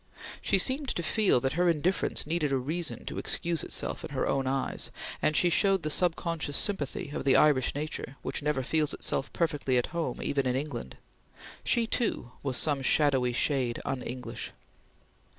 She 0.41 0.57
seemed 0.57 0.89
to 0.95 1.03
feel 1.03 1.39
that 1.41 1.53
her 1.53 1.69
indifference 1.69 2.25
needed 2.25 2.51
a 2.51 2.57
reason 2.57 3.05
to 3.05 3.19
excuse 3.19 3.63
itself 3.63 4.03
in 4.03 4.09
her 4.15 4.27
own 4.27 4.47
eyes, 4.47 4.89
and 5.21 5.35
she 5.35 5.51
showed 5.51 5.83
the 5.83 5.91
subconscious 5.91 6.57
sympathy 6.57 7.09
of 7.13 7.23
the 7.23 7.35
Irish 7.35 7.75
nature 7.75 8.15
which 8.23 8.41
never 8.41 8.63
feels 8.63 8.95
itself 8.95 9.31
perfectly 9.31 9.77
at 9.77 9.93
home 9.93 10.19
even 10.19 10.47
in 10.47 10.55
England. 10.55 10.97
She, 11.63 11.85
too, 11.85 12.31
was 12.41 12.57
some 12.57 12.81
shadowy 12.81 13.31
shade 13.33 13.79
un 13.85 14.01
English. 14.01 14.53